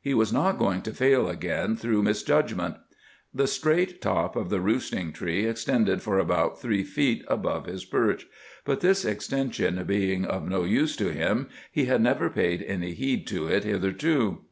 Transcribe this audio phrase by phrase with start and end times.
[0.00, 2.76] He was not going to fail again through misjudgment.
[3.34, 8.28] The straight top of the roosting tree extended for about three feet above his perch,
[8.64, 13.26] but this extension being of no use to him, he had never paid any heed
[13.26, 14.44] to it hitherto.